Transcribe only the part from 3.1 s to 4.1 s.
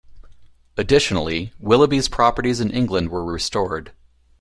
were restored.